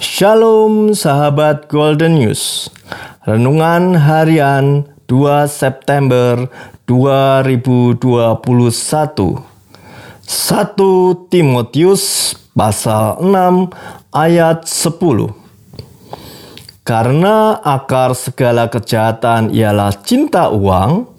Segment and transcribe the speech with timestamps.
[0.00, 2.72] Shalom sahabat Golden News.
[3.28, 6.48] Renungan harian 2 September
[6.88, 8.08] 2021.
[8.08, 9.44] 1
[11.28, 13.76] Timotius pasal 6
[14.16, 15.36] ayat 10.
[16.80, 21.12] Karena akar segala kejahatan ialah cinta uang,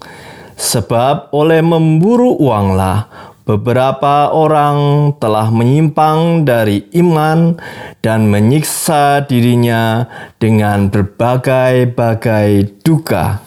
[0.58, 7.58] sebab oleh memburu uanglah Beberapa orang telah menyimpang dari iman
[7.98, 10.06] dan menyiksa dirinya
[10.38, 13.42] dengan berbagai-bagai duka.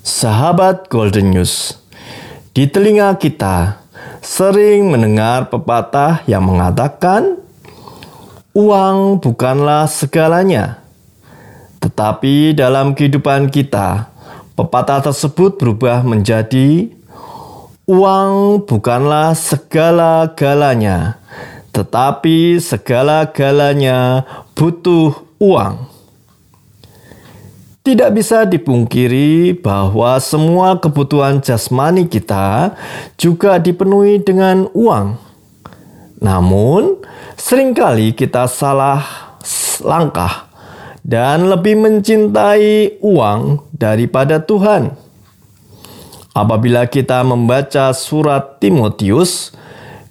[0.00, 1.84] Sahabat Golden News,
[2.56, 3.84] di telinga kita
[4.24, 7.36] sering mendengar pepatah yang mengatakan,
[8.56, 10.80] "Uang bukanlah segalanya."
[11.84, 14.08] Tetapi dalam kehidupan kita,
[14.56, 16.88] pepatah tersebut berubah menjadi
[17.90, 21.18] Uang bukanlah segala-galanya,
[21.74, 24.22] tetapi segala-galanya
[24.54, 25.10] butuh
[25.42, 25.90] uang.
[27.82, 32.78] Tidak bisa dipungkiri bahwa semua kebutuhan jasmani kita
[33.18, 35.18] juga dipenuhi dengan uang.
[36.22, 36.94] Namun,
[37.34, 39.02] sering kali kita salah
[39.82, 40.46] langkah
[41.02, 45.09] dan lebih mencintai uang daripada Tuhan.
[46.30, 49.50] Apabila kita membaca surat Timotius,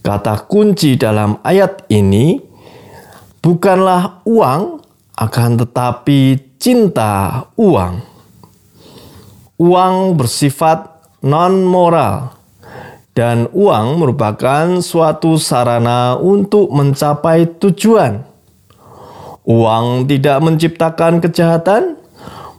[0.03, 2.43] kata kunci dalam ayat ini
[3.39, 4.83] bukanlah uang,
[5.15, 8.03] akan tetapi cinta uang.
[9.63, 12.35] Uang bersifat non-moral,
[13.15, 18.27] dan uang merupakan suatu sarana untuk mencapai tujuan.
[19.47, 21.99] Uang tidak menciptakan kejahatan,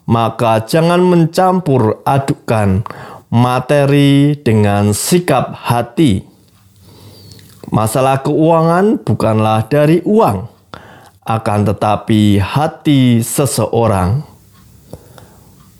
[0.08, 2.84] maka jangan mencampur adukan
[3.30, 6.26] materi dengan sikap hati.
[7.70, 10.50] Masalah keuangan bukanlah dari uang,
[11.22, 14.26] akan tetapi hati seseorang.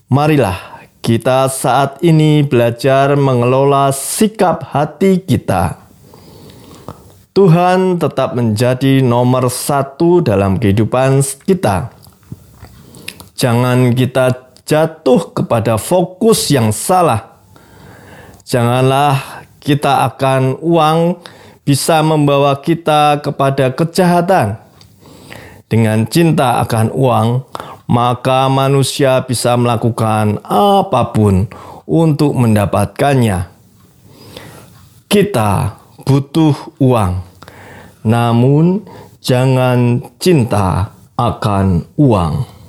[0.06, 5.82] Marilah kita saat ini belajar mengelola sikap hati kita.
[7.34, 11.90] Tuhan tetap menjadi nomor satu dalam kehidupan kita.
[13.34, 17.29] Jangan kita jatuh kepada fokus yang salah
[18.50, 21.22] Janganlah kita akan uang
[21.62, 24.58] bisa membawa kita kepada kejahatan.
[25.70, 27.46] Dengan cinta akan uang,
[27.86, 31.46] maka manusia bisa melakukan apa pun
[31.86, 33.46] untuk mendapatkannya.
[35.06, 37.22] Kita butuh uang,
[38.02, 38.82] namun
[39.22, 42.59] jangan cinta akan uang.